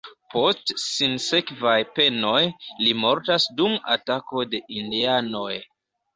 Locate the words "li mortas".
2.87-3.47